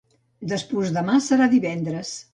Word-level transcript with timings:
Despús-demà 0.53 1.21
serà 1.29 1.49
divendres. 1.53 2.17